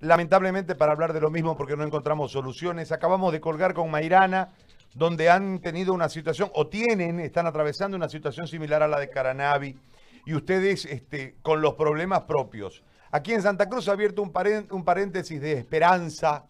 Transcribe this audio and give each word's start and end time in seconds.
lamentablemente 0.00 0.74
para 0.74 0.92
hablar 0.92 1.12
de 1.12 1.20
lo 1.20 1.30
mismo 1.30 1.56
porque 1.56 1.76
no 1.76 1.84
encontramos 1.84 2.32
soluciones. 2.32 2.90
Acabamos 2.92 3.32
de 3.32 3.40
colgar 3.40 3.74
con 3.74 3.90
Mairana, 3.90 4.50
donde 4.94 5.30
han 5.30 5.60
tenido 5.60 5.94
una 5.94 6.08
situación, 6.08 6.50
o 6.54 6.66
tienen, 6.66 7.20
están 7.20 7.46
atravesando 7.46 7.96
una 7.96 8.08
situación 8.08 8.48
similar 8.48 8.82
a 8.82 8.88
la 8.88 8.98
de 8.98 9.08
Caranavi, 9.08 9.76
y 10.26 10.34
ustedes 10.34 10.84
este, 10.84 11.36
con 11.42 11.60
los 11.60 11.74
problemas 11.74 12.22
propios. 12.22 12.82
Aquí 13.10 13.32
en 13.32 13.42
Santa 13.42 13.68
Cruz 13.68 13.88
ha 13.88 13.92
abierto 13.92 14.22
un, 14.22 14.32
un 14.70 14.84
paréntesis 14.84 15.40
de 15.40 15.52
esperanza, 15.52 16.44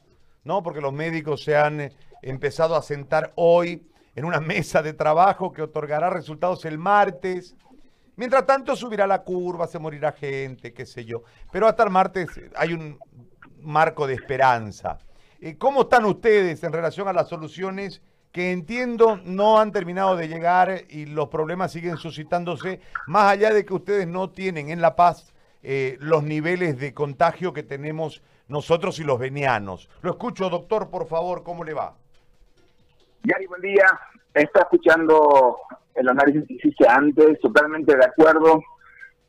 ¿no? 0.45 0.63
Porque 0.63 0.81
los 0.81 0.93
médicos 0.93 1.45
se 1.45 1.57
han 1.57 1.81
eh, 1.81 1.93
empezado 2.23 2.77
a 2.77 2.83
sentar 2.83 3.33
hoy 3.37 3.87
en 4.15 4.25
una 4.25 4.41
mesa 4.41 4.83
de 4.83 4.93
trabajo 4.93 5.53
que 5.53 5.63
otorgará 5.63 6.11
resultados 6.11 6.65
el 6.65 6.79
martes. 6.79 7.57
Mientras 8.17 8.45
tanto 8.45 8.77
subirá 8.77 9.07
la 9.07 9.23
curva, 9.23 9.67
se 9.67 9.79
morirá 9.79 10.13
gente, 10.13 10.73
qué 10.73 10.85
sé 10.85 11.05
yo. 11.05 11.23
Pero 11.51 11.67
hasta 11.67 11.85
el 11.85 11.91
martes 11.91 12.29
hay 12.57 12.75
un 12.75 12.99
marco 13.63 14.07
de 14.07 14.15
esperanza. 14.15 14.99
Eh, 15.41 15.57
¿Cómo 15.57 15.83
están 15.83 16.05
ustedes 16.05 16.63
en 16.65 16.73
relación 16.73 17.09
a 17.09 17.13
las 17.13 17.29
soluciones 17.29 18.03
que 18.33 18.53
entiendo 18.53 19.19
no 19.25 19.59
han 19.59 19.73
terminado 19.73 20.17
de 20.17 20.29
llegar 20.29 20.85
y 20.89 21.07
los 21.07 21.29
problemas 21.29 21.73
siguen 21.73 21.97
suscitándose, 21.97 22.81
más 23.07 23.33
allá 23.33 23.53
de 23.53 23.65
que 23.65 23.75
ustedes 23.75 24.07
no 24.07 24.31
tienen 24.31 24.71
en 24.71 24.81
La 24.81 24.95
Paz 24.95 25.33
eh, 25.63 25.97
los 26.01 26.23
niveles 26.23 26.79
de 26.79 26.95
contagio 26.95 27.53
que 27.53 27.63
tenemos 27.63 28.23
nosotros 28.49 28.99
y 29.01 29.05
los 29.05 29.19
venianos? 29.19 29.89
Lo 30.03 30.11
escucho, 30.11 30.49
doctor, 30.49 30.91
por 30.91 31.07
favor, 31.07 31.43
¿cómo 31.43 31.65
le 31.65 31.75
va? 31.75 31.95
Yari, 33.25 33.47
buen 33.47 33.63
día. 33.63 33.87
Está 34.33 34.61
escuchando 34.61 35.57
el 35.95 36.09
análisis 36.09 36.47
que 36.47 36.55
hiciste 36.55 36.89
antes, 36.89 37.41
totalmente 37.41 37.97
de 37.97 38.05
acuerdo 38.05 38.63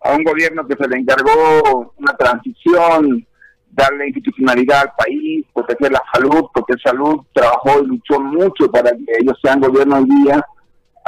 a 0.02 0.14
un 0.14 0.24
gobierno 0.24 0.68
que 0.68 0.76
se 0.76 0.88
le 0.88 0.98
encargó 0.98 1.94
una 1.98 2.16
transición, 2.16 3.26
darle 3.72 4.08
institucionalidad 4.08 4.82
al 4.82 4.92
país, 4.98 5.46
proteger 5.54 5.92
la 5.92 6.04
salud, 6.14 6.46
porque 6.54 6.74
salud 6.84 7.22
trabajó 7.34 7.82
y 7.82 7.88
luchó 7.88 8.20
mucho 8.20 8.70
para 8.72 8.92
que 8.92 9.06
ellos 9.20 9.38
sean 9.42 9.62
gobierno 9.62 9.98
hoy 9.98 10.06
día. 10.06 10.46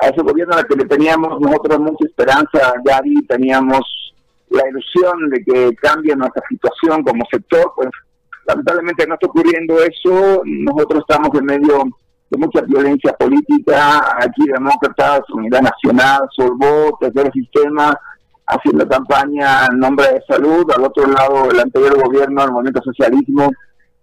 A 0.01 0.07
ese 0.07 0.21
gobierno 0.21 0.55
al 0.55 0.65
que 0.65 0.75
le 0.75 0.85
teníamos 0.85 1.39
nosotros 1.39 1.79
mucha 1.79 2.05
esperanza, 2.05 2.73
Yari, 2.85 3.25
teníamos 3.27 4.13
la 4.49 4.67
ilusión 4.67 5.29
de 5.29 5.43
que 5.43 5.75
cambie 5.75 6.15
nuestra 6.15 6.43
situación 6.49 7.03
como 7.03 7.23
sector, 7.31 7.71
pues 7.75 7.89
lamentablemente 8.45 9.07
no 9.07 9.15
está 9.15 9.27
ocurriendo 9.27 9.81
eso, 9.83 10.41
nosotros 10.45 11.03
estamos 11.07 11.29
en 11.39 11.45
medio 11.45 11.83
de 12.29 12.37
mucha 12.37 12.61
violencia 12.61 13.13
política, 13.13 14.15
aquí 14.19 14.43
demócratas, 14.51 15.21
Unidad 15.29 15.61
Nacional, 15.61 16.21
Solvó, 16.35 16.97
Tercer 16.99 17.31
Sistema, 17.31 17.93
haciendo 18.45 18.87
campaña 18.87 19.65
en 19.71 19.79
nombre 19.79 20.05
de 20.13 20.23
salud, 20.27 20.69
al 20.75 20.83
otro 20.83 21.07
lado 21.07 21.49
el 21.51 21.59
anterior 21.59 22.01
gobierno, 22.03 22.43
el 22.43 22.51
movimiento 22.51 22.81
socialismo, 22.83 23.51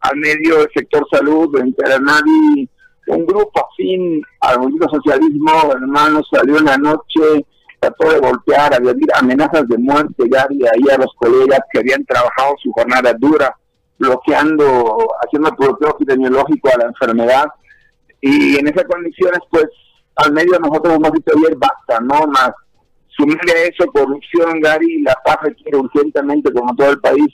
al 0.00 0.16
medio 0.16 0.62
el 0.62 0.68
sector 0.74 1.06
salud, 1.10 1.54
entre 1.58 1.98
nadie, 2.00 2.68
un 3.08 3.26
grupo 3.26 3.66
afín 3.70 4.22
al 4.40 4.60
movimiento 4.60 4.88
socialismo, 4.88 5.50
hermanos, 5.72 6.28
salió 6.32 6.58
en 6.58 6.64
la 6.64 6.78
noche, 6.78 7.46
trató 7.78 8.10
de 8.10 8.20
golpear, 8.20 8.74
había 8.74 8.92
amenazas 9.14 9.66
de 9.68 9.78
muerte, 9.78 10.24
y 10.28 10.34
ahí 10.34 10.94
a 10.94 10.98
los 10.98 11.12
colegas 11.16 11.60
que 11.72 11.80
habían 11.80 12.04
trabajado 12.04 12.54
su 12.62 12.70
jornada 12.72 13.12
dura, 13.18 13.56
bloqueando, 13.98 15.08
haciendo 15.24 15.50
bloqueo 15.58 15.90
epidemiológico 15.90 16.68
a 16.72 16.78
la 16.78 16.84
enfermedad, 16.86 17.46
y 18.20 18.58
en 18.58 18.68
esas 18.68 18.84
condiciones, 18.84 19.40
pues, 19.50 19.66
al 20.16 20.32
medio 20.32 20.58
nosotros 20.58 20.94
hemos 20.96 21.12
dicho 21.12 21.32
ayer, 21.36 21.56
basta, 21.56 22.00
no 22.00 22.26
más. 22.26 22.50
Sumarle 23.16 23.52
a 23.52 23.64
eso 23.64 23.86
corrupción, 23.92 24.60
Gary, 24.60 25.02
la 25.02 25.16
paz 25.24 25.36
requiere 25.42 25.78
urgentemente, 25.78 26.52
como 26.52 26.74
todo 26.74 26.90
el 26.90 27.00
país, 27.00 27.26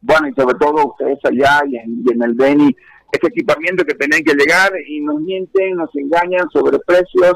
bueno, 0.00 0.28
y 0.28 0.34
sobre 0.34 0.58
todo 0.58 0.86
ustedes 0.86 1.18
allá 1.24 1.60
y 1.66 1.76
en, 1.76 2.22
el 2.22 2.34
Beni, 2.34 2.74
ese 3.12 3.26
equipamiento 3.26 3.84
que 3.84 3.94
tenían 3.94 4.22
que 4.22 4.34
llegar 4.34 4.70
y 4.86 5.00
nos 5.00 5.20
mienten, 5.20 5.76
nos 5.76 5.94
engañan 5.94 6.48
sobre 6.50 6.78
precios, 6.80 7.34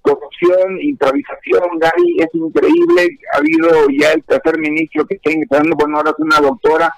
corrupción, 0.00 0.80
improvisación, 0.80 1.78
Gary, 1.78 2.16
es 2.18 2.28
increíble. 2.34 3.18
Ha 3.32 3.38
habido 3.38 3.86
ya 3.98 4.12
el 4.12 4.22
tercer 4.24 4.58
ministro 4.58 5.06
que 5.06 5.14
está 5.14 5.32
intentando 5.32 5.76
poner 5.76 5.96
ahora 5.96 6.14
una 6.18 6.40
doctora, 6.40 6.94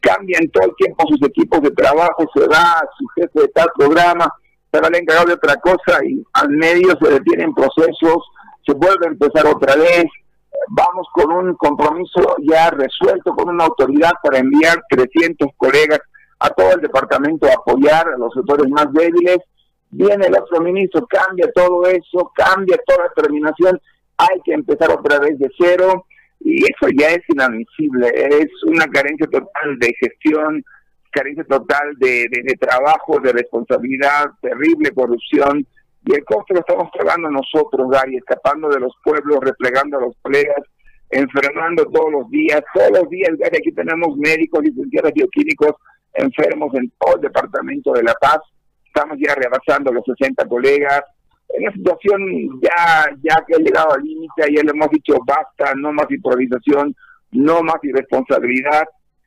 cambian 0.00 0.48
todo 0.48 0.64
el 0.66 0.76
tiempo 0.76 1.06
sus 1.08 1.22
equipos 1.28 1.62
de 1.62 1.70
trabajo, 1.70 2.26
se 2.34 2.46
da 2.46 2.82
su 2.98 3.06
jefe 3.08 3.40
de 3.42 3.48
tal 3.48 3.68
programa, 3.76 4.32
se 4.72 4.80
va 4.80 4.88
a 4.92 4.98
encargado 4.98 5.28
de 5.28 5.34
otra 5.34 5.56
cosa 5.56 6.04
y 6.04 6.22
al 6.32 6.50
medio 6.50 6.96
se 7.00 7.10
detienen 7.10 7.54
procesos, 7.54 8.22
se 8.68 8.74
vuelve 8.74 9.06
a 9.06 9.10
empezar 9.10 9.46
otra 9.46 9.76
vez. 9.76 10.04
Vamos 10.68 11.06
con 11.14 11.32
un 11.32 11.54
compromiso 11.54 12.36
ya 12.42 12.70
resuelto 12.70 13.32
con 13.34 13.48
una 13.48 13.64
autoridad 13.64 14.12
para 14.22 14.38
enviar 14.38 14.82
300 14.90 15.48
colegas 15.56 16.00
a 16.38 16.50
todo 16.50 16.72
el 16.72 16.80
departamento 16.82 17.46
a 17.46 17.54
apoyar 17.54 18.08
a 18.08 18.18
los 18.18 18.32
sectores 18.34 18.68
más 18.68 18.92
débiles. 18.92 19.38
Viene 19.90 20.26
el 20.26 20.36
otro 20.36 20.60
ministro, 20.60 21.06
cambia 21.06 21.50
todo 21.54 21.86
eso, 21.86 22.30
cambia 22.34 22.78
toda 22.86 23.04
la 23.04 23.22
terminación, 23.22 23.80
hay 24.18 24.40
que 24.44 24.52
empezar 24.52 24.90
otra 24.90 25.18
vez 25.18 25.38
de 25.38 25.48
cero 25.58 26.04
y 26.40 26.62
eso 26.62 26.92
ya 26.94 27.08
es 27.08 27.22
inadmisible, 27.28 28.10
es 28.14 28.48
una 28.66 28.86
carencia 28.88 29.26
total 29.26 29.78
de 29.78 29.94
gestión, 29.98 30.62
carencia 31.10 31.44
total 31.44 31.94
de, 31.98 32.28
trabajo, 32.60 33.18
de 33.20 33.32
responsabilidad, 33.32 34.26
terrible 34.42 34.90
corrupción, 34.90 35.66
y 36.04 36.14
el 36.14 36.24
costo 36.24 36.54
lo 36.54 36.60
estamos 36.60 36.90
pagando 36.96 37.30
nosotros, 37.30 37.88
Gary, 37.90 38.16
escapando 38.16 38.68
de 38.68 38.80
los 38.80 38.92
pueblos, 39.04 39.38
replegando 39.40 39.98
a 39.98 40.02
los 40.02 40.16
colegas, 40.22 40.62
enfermando 41.10 41.84
todos 41.86 42.12
los 42.12 42.30
días, 42.30 42.62
todos 42.72 42.90
los 42.90 43.08
días, 43.10 43.30
Gary, 43.38 43.58
aquí 43.58 43.72
tenemos 43.72 44.16
médicos, 44.16 44.64
licenciados 44.64 45.12
bioquímicos 45.12 45.74
enfermos 46.14 46.74
en 46.74 46.90
todo 46.98 47.16
el 47.16 47.22
departamento 47.22 47.92
de 47.92 48.02
La 48.02 48.14
Paz, 48.14 48.40
estamos 48.86 49.18
ya 49.20 49.34
rebasando 49.34 49.92
los 49.92 50.04
60 50.04 50.46
colegas, 50.46 51.02
en 51.50 51.62
una 51.62 51.72
situación 51.72 52.20
ya, 52.60 53.06
ya 53.22 53.36
que 53.46 53.54
ha 53.54 53.58
llegado 53.58 53.94
al 53.94 54.02
límite, 54.02 54.44
ayer 54.44 54.64
le 54.64 54.70
hemos 54.70 54.90
dicho 54.90 55.16
basta, 55.24 55.74
no 55.76 55.92
más 55.92 56.10
improvisación, 56.10 56.94
no 57.32 57.62
más 57.62 57.76
irresponsabilidad, 57.82 58.84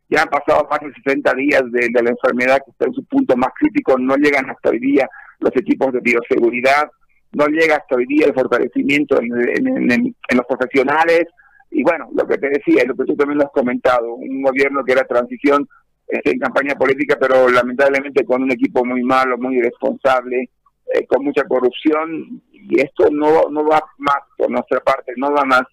ya 0.09 0.23
han 0.23 0.29
pasado 0.29 0.67
más 0.69 0.81
de 0.81 0.93
60 1.03 1.33
días 1.35 1.63
de, 1.71 1.89
la 2.01 2.09
enfermedad 2.09 2.61
que 2.65 2.71
está 2.71 2.85
en 2.85 2.93
su 2.93 3.03
punto 3.05 3.35
más 3.37 3.51
crítico, 3.57 3.97
no 3.97 4.15
llegan 4.17 4.49
hasta 4.49 4.69
hoy 4.69 4.79
día 4.79 5.07
los 5.41 5.55
equipos 5.55 5.91
de 5.91 5.99
bioseguridad, 5.99 6.89
no 7.33 7.47
llega 7.47 7.77
hasta 7.77 7.95
hoy 7.95 8.05
día 8.05 8.27
el 8.27 8.33
fortalecimiento 8.33 9.19
en, 9.19 9.29
los 9.29 10.45
profesionales, 10.47 11.25
y 11.69 11.83
bueno, 11.83 12.09
lo 12.13 12.27
que 12.27 12.37
te 12.37 12.49
decía, 12.49 12.83
y 12.83 12.87
lo 12.87 12.95
que 12.95 13.05
tú 13.05 13.15
también 13.15 13.37
lo 13.37 13.45
has 13.45 13.51
comentado, 13.51 14.13
un 14.15 14.41
gobierno 14.41 14.83
que 14.83 14.91
era 14.91 15.05
transición 15.05 15.67
este, 16.07 16.31
en 16.31 16.39
campaña 16.39 16.75
política, 16.75 17.17
pero 17.19 17.49
lamentablemente 17.49 18.25
con 18.25 18.43
un 18.43 18.51
equipo 18.51 18.83
muy 18.83 19.01
malo, 19.03 19.37
muy 19.37 19.57
irresponsable, 19.57 20.49
eh, 20.93 21.05
con 21.07 21.23
mucha 21.23 21.43
corrupción, 21.45 22.41
y 22.51 22.81
esto 22.81 23.07
no, 23.09 23.49
no 23.49 23.65
va 23.65 23.81
más 23.97 24.19
por 24.37 24.51
nuestra 24.51 24.81
parte, 24.81 25.13
no 25.15 25.31
va 25.31 25.45
más. 25.45 25.63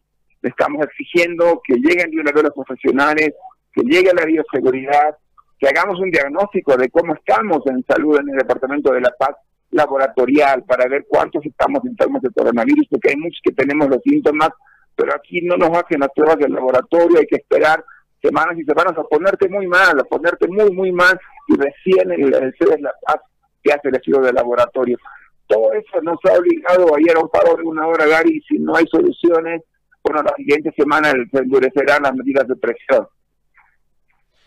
Estamos 0.40 0.86
exigiendo 0.86 1.60
que 1.64 1.74
lleguen 1.74 2.12
los 2.14 2.54
profesionales, 2.54 3.32
que 3.72 3.82
llegue 3.82 4.12
la 4.14 4.24
bioseguridad, 4.24 5.16
que 5.58 5.68
hagamos 5.68 5.98
un 5.98 6.12
diagnóstico 6.12 6.76
de 6.76 6.88
cómo 6.88 7.14
estamos 7.14 7.58
en 7.66 7.84
salud 7.88 8.20
en 8.20 8.28
el 8.30 8.36
Departamento 8.36 8.92
de 8.92 9.00
la 9.00 9.12
Paz 9.18 9.34
laboratorial 9.70 10.64
para 10.64 10.88
ver 10.88 11.06
cuántos 11.08 11.44
estamos 11.44 11.84
enfermos 11.84 12.22
de 12.22 12.30
coronavirus, 12.30 12.86
porque 12.90 13.10
hay 13.10 13.16
muchos 13.16 13.40
que 13.42 13.52
tenemos 13.52 13.88
los 13.88 14.02
síntomas, 14.02 14.50
pero 14.94 15.14
aquí 15.14 15.40
no 15.42 15.56
nos 15.56 15.70
hacen 15.76 16.00
las 16.00 16.10
pruebas 16.14 16.38
del 16.38 16.52
laboratorio, 16.52 17.18
hay 17.18 17.26
que 17.26 17.36
esperar 17.36 17.84
semanas 18.20 18.58
y 18.58 18.64
semanas 18.64 18.94
a 18.96 19.04
ponerte 19.04 19.48
muy 19.48 19.66
mal, 19.66 19.98
a 20.00 20.04
ponerte 20.04 20.48
muy, 20.48 20.70
muy 20.72 20.92
mal, 20.92 21.18
y 21.48 21.56
recién 21.56 22.10
el, 22.10 22.34
el 22.34 22.50
de 22.50 22.90
Paz 23.06 23.20
que 23.62 23.72
hace 23.72 23.88
el 23.88 23.96
estudio 23.96 24.20
del 24.20 24.34
laboratorio. 24.34 24.98
Todo 25.46 25.72
eso 25.72 26.02
nos 26.02 26.18
ha 26.24 26.38
obligado 26.38 26.94
ayer 26.96 27.16
a 27.16 27.20
un 27.20 27.28
paro 27.28 27.56
de 27.56 27.62
una 27.62 27.86
hora, 27.86 28.06
Gary, 28.06 28.36
y 28.36 28.40
si 28.42 28.58
no 28.58 28.76
hay 28.76 28.86
soluciones, 28.86 29.62
bueno, 30.02 30.22
la 30.22 30.34
siguiente 30.36 30.72
semana 30.76 31.10
se 31.10 31.38
endurecerán 31.38 32.02
las 32.02 32.14
medidas 32.14 32.46
de 32.48 32.56
presión. 32.56 33.06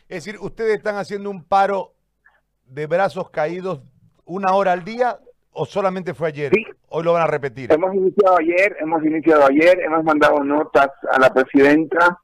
Es 0.08 0.26
decir, 0.26 0.40
ustedes 0.42 0.76
están 0.76 0.96
haciendo 0.98 1.30
un 1.30 1.44
paro 1.44 1.94
de 2.66 2.88
brazos 2.88 3.29
caídos 3.29 3.82
una 4.31 4.53
hora 4.53 4.72
al 4.72 4.83
día 4.83 5.17
o 5.53 5.66
solamente 5.66 6.13
fue 6.13 6.29
ayer? 6.29 6.51
Sí. 6.53 6.66
Hoy 6.89 7.03
lo 7.03 7.13
van 7.13 7.23
a 7.23 7.28
repetir. 7.28 7.72
Hemos 7.72 7.93
iniciado 7.95 8.37
ayer, 8.37 8.78
hemos 8.79 9.03
iniciado 9.03 9.45
ayer, 9.45 9.79
hemos 9.81 10.03
mandado 10.03 10.43
notas 10.43 10.89
a 11.11 11.19
la 11.19 11.33
presidenta 11.33 12.19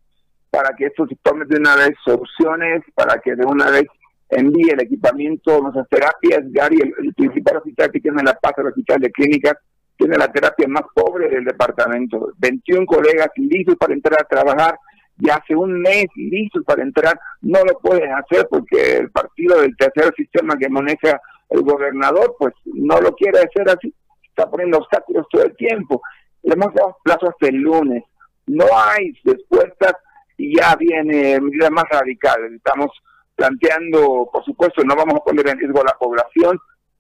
para 0.50 0.76
que 0.76 0.86
esto 0.86 1.06
se 1.08 1.16
tome 1.22 1.46
de 1.46 1.58
una 1.58 1.76
vez 1.76 1.92
soluciones, 2.04 2.84
para 2.96 3.20
que 3.20 3.36
de 3.36 3.46
una 3.46 3.70
vez 3.70 3.84
envíe 4.30 4.72
el 4.72 4.82
equipamiento, 4.82 5.62
nuestras 5.62 5.88
terapias. 5.90 6.42
Gary, 6.52 6.80
el, 6.82 7.14
principal 7.14 7.58
hospital 7.58 7.92
que 7.92 8.00
tiene 8.00 8.24
La 8.24 8.34
Paz, 8.34 8.54
el 8.58 8.68
hospital 8.68 9.00
de 9.00 9.12
clínicas, 9.12 9.56
tiene 9.98 10.18
la 10.18 10.32
terapia 10.32 10.68
más 10.68 10.84
pobre 10.94 11.30
del 11.30 11.44
departamento. 11.44 12.32
21 12.38 12.86
colegas 12.86 13.30
listos 13.36 13.76
para 13.76 13.94
entrar 13.94 14.22
a 14.22 14.28
trabajar 14.28 14.78
ya 15.20 15.36
hace 15.36 15.56
un 15.56 15.82
mes 15.82 16.06
listos 16.16 16.64
para 16.64 16.84
entrar, 16.84 17.20
no 17.42 17.60
lo 17.64 17.80
pueden 17.80 18.12
hacer 18.14 18.48
porque 18.50 18.98
el 18.98 19.12
partido 19.12 19.62
del 19.62 19.76
tercer 19.76 20.14
sistema 20.16 20.56
que 20.58 20.70
maneja 20.70 21.20
el 21.50 21.62
gobernador, 21.62 22.36
pues 22.38 22.54
no 22.66 23.00
lo 23.00 23.14
quiere 23.14 23.40
hacer 23.40 23.70
así, 23.70 23.94
está 24.28 24.50
poniendo 24.50 24.78
obstáculos 24.80 25.26
todo 25.32 25.44
el 25.44 25.56
tiempo. 25.56 26.02
Le 26.44 26.54
hemos 26.54 26.74
dado 26.74 26.98
plazo 27.04 27.30
hasta 27.30 27.48
el 27.48 27.56
lunes, 27.56 28.04
no 28.48 28.66
hay 28.74 29.12
respuestas 29.24 29.94
y 30.38 30.56
ya 30.56 30.76
viene 30.76 31.40
medidas 31.40 31.72
más 31.72 31.86
radicales. 31.90 32.54
Estamos 32.54 32.92
planteando, 33.36 34.30
por 34.32 34.44
supuesto, 34.44 34.84
no 34.84 34.96
vamos 34.96 35.16
a 35.16 35.24
poner 35.24 35.48
en 35.50 35.60
riesgo 35.60 35.82
a 35.82 35.86
la 35.86 35.98
población, 36.00 36.60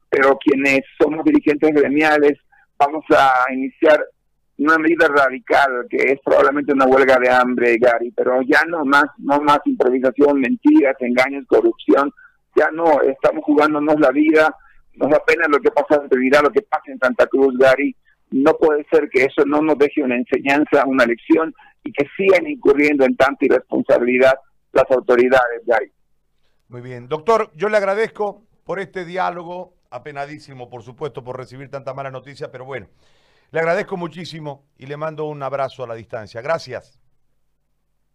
pero 0.09 0.37
quienes 0.37 0.81
somos 0.99 1.23
dirigentes 1.23 1.71
gremiales 1.73 2.39
vamos 2.77 3.03
a 3.09 3.51
iniciar 3.51 4.03
una 4.59 4.77
medida 4.77 5.07
radical 5.07 5.85
que 5.89 5.97
es 5.97 6.19
probablemente 6.23 6.73
una 6.73 6.85
huelga 6.85 7.17
de 7.19 7.29
hambre, 7.29 7.77
Gary, 7.79 8.11
pero 8.15 8.41
ya 8.41 8.63
no 8.67 8.83
más, 8.85 9.05
no 9.17 9.39
más 9.41 9.59
improvisación, 9.65 10.39
mentiras, 10.39 10.95
engaños, 10.99 11.45
corrupción, 11.47 12.11
ya 12.57 12.69
no 12.71 13.01
estamos 13.01 13.43
jugándonos 13.43 13.99
la 13.99 14.11
vida, 14.11 14.55
nos 14.95 15.09
da 15.09 15.23
pena 15.25 15.45
lo 15.47 15.59
que 15.59 15.71
pasa 15.71 16.01
en 16.01 16.09
Trinidad, 16.09 16.41
lo 16.43 16.51
que 16.51 16.61
pasa 16.61 16.83
en 16.87 16.99
Santa 16.99 17.27
Cruz, 17.27 17.57
Gary, 17.57 17.95
no 18.31 18.53
puede 18.55 18.85
ser 18.91 19.09
que 19.09 19.23
eso 19.23 19.43
no 19.45 19.61
nos 19.61 19.77
deje 19.77 20.01
una 20.01 20.15
enseñanza, 20.15 20.85
una 20.85 21.05
lección 21.05 21.53
y 21.83 21.91
que 21.91 22.05
sigan 22.17 22.47
incurriendo 22.47 23.05
en 23.05 23.15
tanta 23.15 23.45
irresponsabilidad 23.45 24.33
las 24.73 24.89
autoridades, 24.91 25.61
Gary. 25.65 25.91
Muy 26.67 26.81
bien, 26.81 27.07
doctor, 27.07 27.51
yo 27.55 27.69
le 27.69 27.77
agradezco 27.77 28.43
por 28.65 28.79
este 28.79 29.05
diálogo, 29.05 29.75
apenadísimo, 29.89 30.69
por 30.69 30.83
supuesto, 30.83 31.23
por 31.23 31.37
recibir 31.37 31.69
tanta 31.69 31.93
mala 31.93 32.11
noticia, 32.11 32.51
pero 32.51 32.65
bueno, 32.65 32.87
le 33.51 33.59
agradezco 33.59 33.95
muchísimo 33.95 34.65
y 34.77 34.87
le 34.87 34.97
mando 34.97 35.25
un 35.25 35.41
abrazo 35.41 35.83
a 35.83 35.87
la 35.87 35.95
distancia. 35.95 36.41
Gracias. 36.41 36.99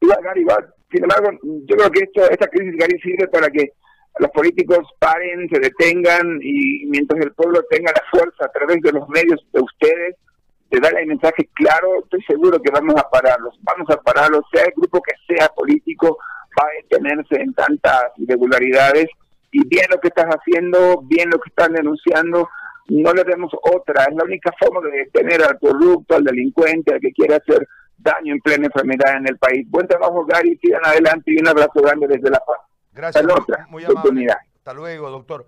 Gary, 0.00 0.44
sin 0.90 1.02
embargo, 1.02 1.30
yo 1.42 1.76
creo 1.76 1.90
que 1.90 2.00
esto, 2.00 2.28
esta 2.30 2.46
crisis, 2.48 2.76
Gary, 2.76 3.00
sirve 3.00 3.28
para 3.28 3.48
que 3.48 3.72
los 4.18 4.30
políticos 4.30 4.78
paren, 4.98 5.48
se 5.48 5.58
detengan 5.58 6.38
y 6.42 6.86
mientras 6.86 7.20
el 7.20 7.32
pueblo 7.32 7.62
tenga 7.70 7.92
la 7.92 8.02
fuerza 8.10 8.44
a 8.44 8.52
través 8.52 8.80
de 8.82 8.92
los 8.92 9.08
medios 9.08 9.40
de 9.52 9.60
ustedes 9.60 10.16
de 10.70 10.80
dar 10.80 10.98
el 10.98 11.06
mensaje 11.06 11.48
claro, 11.52 12.00
estoy 12.02 12.22
seguro 12.22 12.60
que 12.60 12.70
vamos 12.70 12.94
a 12.96 13.08
pararlos, 13.08 13.58
vamos 13.62 13.88
a 13.90 14.00
pararlos, 14.00 14.44
sea 14.52 14.64
el 14.64 14.72
grupo 14.74 15.02
que 15.02 15.12
sea 15.28 15.48
político, 15.48 16.18
va 16.58 16.64
a 16.66 16.82
detenerse 16.82 17.42
en 17.42 17.52
tantas 17.52 18.04
irregularidades 18.16 19.06
y 19.50 19.66
bien 19.68 19.84
lo 19.90 20.00
que 20.00 20.08
estás 20.08 20.26
haciendo, 20.26 21.02
bien 21.02 21.28
lo 21.30 21.38
que 21.38 21.50
están 21.50 21.74
denunciando, 21.74 22.48
no 22.88 23.12
le 23.12 23.22
demos 23.24 23.52
otra, 23.74 24.04
es 24.04 24.16
la 24.16 24.24
única 24.24 24.50
forma 24.58 24.80
de 24.88 24.98
detener 25.04 25.42
al 25.42 25.58
corrupto, 25.58 26.16
al 26.16 26.24
delincuente, 26.24 26.94
al 26.94 27.00
que 27.00 27.12
quiera 27.12 27.36
hacer 27.36 27.68
daño 27.98 28.32
en 28.32 28.40
plena 28.40 28.66
enfermedad 28.66 29.16
en 29.18 29.28
el 29.28 29.38
país. 29.38 29.68
Buen 29.70 29.86
trabajo, 29.86 30.24
Gary, 30.24 30.58
sigan 30.60 30.84
adelante 30.84 31.32
y 31.32 31.38
un 31.38 31.48
abrazo 31.48 31.80
grande 31.82 32.08
desde 32.08 32.30
La 32.30 32.40
Paz. 32.40 32.71
Gracias, 32.92 33.24
muy, 33.24 33.34
muy 33.68 33.84
amable. 33.84 34.26
Hasta 34.30 34.74
luego, 34.74 35.10
doctor. 35.10 35.46